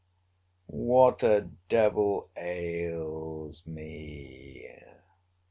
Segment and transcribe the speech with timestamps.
[0.97, 4.67] —What a devil ails me?